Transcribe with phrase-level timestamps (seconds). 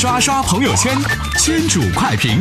[0.00, 0.96] 刷刷朋友圈，
[1.40, 2.40] 圈主快评。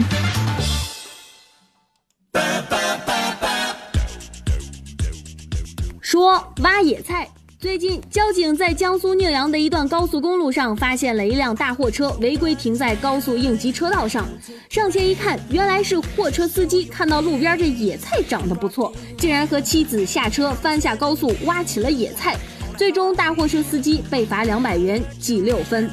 [5.99, 7.27] 说挖野菜。
[7.59, 14.27] 最近，交警在江苏宁阳的一段高速公路上发现了一辆大货车违规停在高速应急车道上。
[14.69, 22.37] 上前一看，原来是货车司机看到路边这野菜长得不错，竟然和妻子下车翻下高速挖起了野菜。
[22.77, 25.89] 最终，大货车司机被罚两百元，记六分。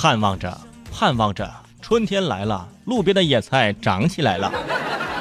[0.00, 0.56] 盼望着，
[0.92, 4.48] 盼望着，春天来了，路边的野菜长起来了。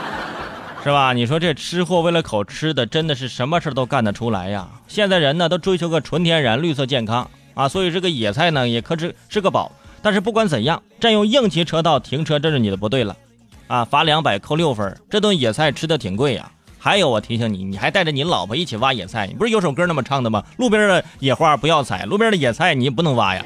[0.83, 1.13] 是吧？
[1.13, 4.67] 你说这吃货为了口吃的，真的是什么事都干得出来呀！
[4.88, 9.71] 现在人呢都追求个纯天然、绿色、健康啊，所以这个野菜呢也可是是个宝。
[10.03, 13.17] 但是不管怎样，占用应急车道停车，这是你的不对了
[13.66, 13.83] 啊！
[13.83, 14.95] 罚两百，扣六分。
[15.09, 16.52] 这顿野菜吃的挺贵呀。
[16.77, 20.44] 还有，我提醒你，你还带着你老婆一起挖野菜，你不是有首歌那么唱的吗？
[20.57, 23.44] 路边的野花不要采，路边的野菜你不能挖呀。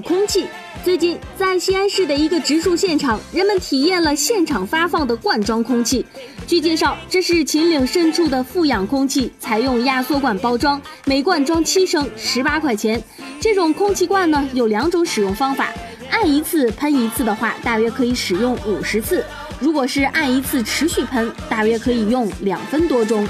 [0.00, 0.46] 空气。
[0.84, 6.06] 最近在西安市的一个植树现场，人们体验了现场发放的罐装空气。
[6.46, 13.02] 据介绍，这是秦岭深处的富氧空气，采用压缩罐包装，每罐装七升，十八块钱。
[13.40, 15.72] 这种空气罐呢，有两种使用方法：
[16.10, 19.20] 按一次喷一次的话，大约可以使用五十次；
[19.60, 23.28] 如果是按一次持续喷，大约可以用两分多钟。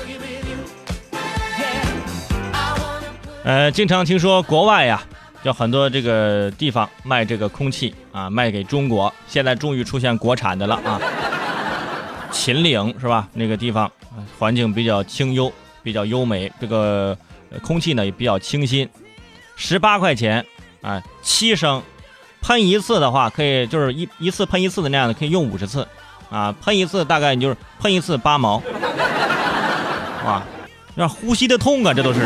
[3.42, 5.02] 呃，经常听说国外呀。
[5.48, 11.00] 就很多这个地方卖这个空气啊，卖给中国，现在终于出现国产的了啊！
[12.30, 13.26] 秦岭是吧？
[13.32, 13.90] 那个地方
[14.38, 15.50] 环境比较清幽，
[15.82, 17.16] 比较优美，这个
[17.62, 18.86] 空气呢也比较清新。
[19.56, 20.44] 十八块钱
[20.82, 21.82] 啊，七升，
[22.42, 25.88] 喷一次的话可以就是一一次喷一次的那样的，可以用五十次
[26.28, 28.62] 啊，喷一次大概你就是喷一次八毛，
[30.26, 30.42] 哇，
[30.94, 32.20] 让呼吸的痛啊，这都是。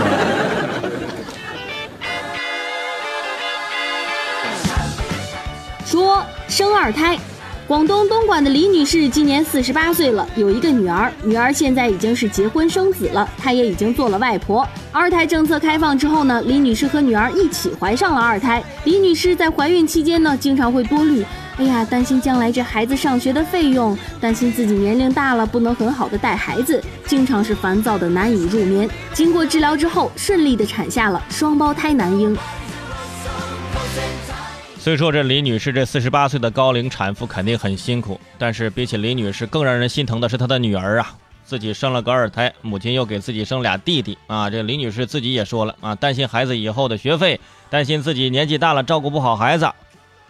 [5.93, 7.19] 说生二胎，
[7.67, 14.67] 广东东莞的李女士今年四十八岁了，有一个女儿，女儿现在已经是结婚生子了，她也已经做了外婆。
[14.91, 18.65] 二胎政策开放之后呢，李女士和女儿一起怀上了二胎。
[18.85, 21.23] 李女士在怀孕期间呢，经常会多虑，
[21.59, 28.89] 哎呀，担心将来这孩子上学的费用，担心自己年龄大了不能很好的带孩子，经常是烦躁的难以入眠。
[29.13, 32.35] 经过治疗之后，顺利的产下了双胞胎男婴。
[34.83, 41.15] 虽说这李女士这四十八岁的高龄产妇肯定很辛苦，但是比起李女士更让人心疼的是她的女儿啊！
[41.45, 44.51] 自己生了个二胎，母亲又给自己生俩弟弟啊！
[44.51, 47.39] 这李女士自己也说了啊，担心孩子以后的学费，
[47.71, 49.67] 担心自己年纪大了照顾不好孩子，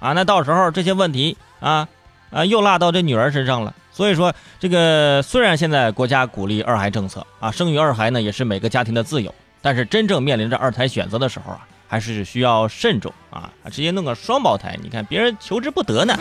[0.00, 1.88] 啊，那到时候这些问题啊
[2.28, 3.74] 啊又落到这女儿身上了。
[3.90, 11.66] 所以说，这个虽然现在国家鼓励二孩政策啊，生育二孩呢也是每个家庭的自由，但是真正面临着二胎选择的时候啊。
[11.92, 13.52] 还是需要慎重啊！
[13.70, 16.18] 直接弄个双胞胎，你看别人求之不得呢。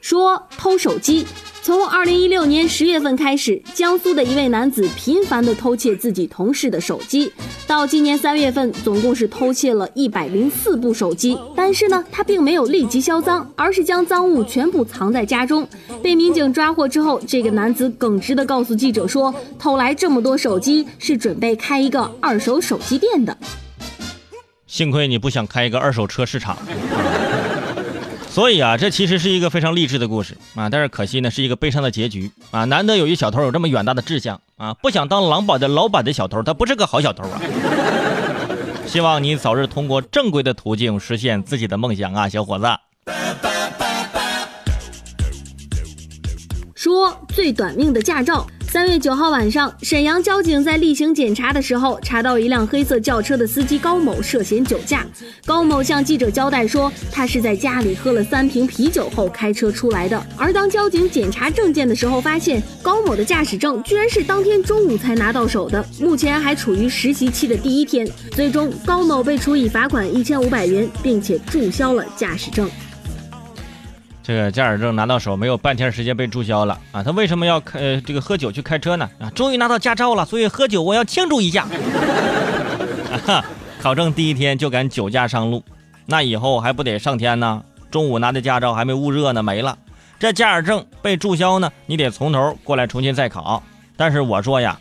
[0.00, 1.26] 说偷手机。
[1.66, 7.32] 从二零一六年十月份开始，江苏的一位男子频繁的偷窃自己同事的手机，
[7.66, 11.36] 到今年三月份，总共是偷窃了一百零四部手机。
[11.56, 15.68] 但是呢，他并没有立即销赃，而是将赃物全部藏在家中。
[16.00, 23.36] 被民警抓获之后，这个男子耿直的告诉记者说：“偷来这么多手机，是准备开一个二手手机店的。”
[24.68, 26.56] 幸亏你不想开一个二手车市场。
[28.36, 32.66] 所以啊，这其实是一个非常励志的故事啊，但是可惜呢，是一个悲伤的结局啊。
[32.66, 37.40] 难得有一小偷有这么远大的志向啊，不想当狼堡的老板的小偷，他不是个好小偷啊。
[38.86, 42.66] 希望你早日通过正规的途径实现自己的梦想啊，小伙子。
[46.74, 48.46] 说最短命的驾照。
[48.70, 55.06] 三月九号晚上，沈阳交警在例行检查的时候，查到一辆黑色轿车的司机高某涉嫌酒驾。
[55.46, 60.26] 高某向记者交代说，他是在家里喝了三瓶啤酒后开车出来的。
[60.36, 68.06] 而当交警检查证件的时候，发现高某的驾驶证居然是当天中午才拿到手的，目前还处于实习期的第一天。
[68.32, 72.68] 最终，高某被处以罚款一千五百元，并且注销了驾驶证。
[74.26, 77.00] 这个驾驶证拿到手没有半天时间被注销了啊！
[77.00, 79.08] 他为什么要开这个喝酒去开车呢？
[79.20, 81.64] 啊，终于拿到驾照了，所以喝酒我要庆祝一下。
[83.80, 85.62] 考证第一天就敢酒驾上路，
[86.06, 87.62] 那以后还不得上天呢？
[87.88, 89.78] 中午拿的驾照还没捂热呢，没了。
[90.18, 93.62] 这驾驶证被注销呢，你得从头过来重新再考。
[93.96, 94.76] 但是我说呀，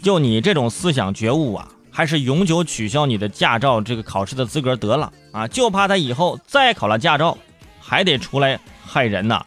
[0.00, 5.48] 就你这种思想觉悟啊，还是永久取消你的驾照这个考试的资格得了啊！
[5.48, 7.36] 就怕他以后再考了驾照，
[7.80, 8.60] 还得出来。
[8.96, 9.42] 害人呐！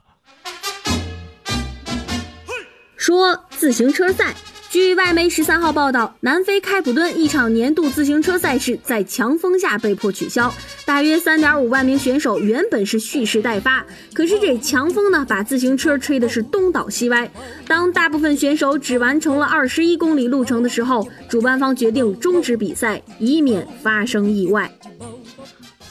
[2.95, 4.35] 说自行车赛。
[4.69, 10.53] 据外媒十三号报道，南非开普敦一场年度自行车赛事在强风下被迫取消，
[10.85, 17.27] 大约三点五万名选手原本是蓄势待发，可是这强风呢，把自行车吹的是东倒西歪。
[17.65, 24.71] 当大部分选手只完成了二十一公里路程的时候，主办方决定终止比赛，以免发生意外。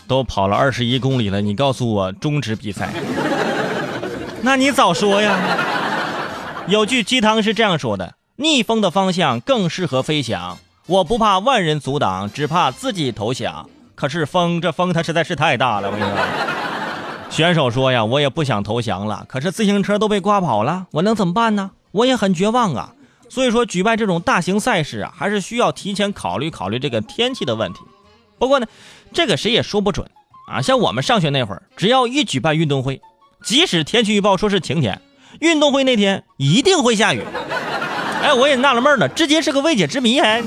[0.07, 2.95] 都跑了二十一公里了，你告诉我终止比赛？
[4.43, 5.37] 那你早说呀！
[6.67, 8.14] 有句鸡汤是这样说的。
[8.37, 10.58] 逆风的方向更适合飞翔。
[10.87, 13.69] 我不怕万人阻挡，只怕自己投降。
[13.94, 15.90] 可是风，这风它实在是太大了。
[15.90, 16.19] 我跟你说，
[17.31, 19.25] 选手说呀，我也不想投降了。
[19.29, 21.73] 可是自行车都被刮跑了，我能怎么办呢？
[21.90, 22.94] 我也很绝望啊。
[23.29, 27.81] 所以说，举办这种大型赛事啊，还是需要提前考虑考虑这个天气的问题。
[28.38, 28.67] 不过呢，
[29.12, 30.08] 这个谁也说不准
[30.46, 30.62] 啊。
[30.62, 33.02] 像我们上学那会儿，只要一举办运动会，
[33.43, 35.00] 即使天气预报说是晴天，
[35.40, 37.23] 运动会那天一定会下雨。
[38.23, 40.19] 哎，我也纳了闷了，至今是个未解之谜。
[40.19, 40.43] 哎，